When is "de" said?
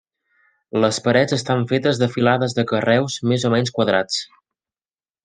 2.03-2.07, 2.61-2.65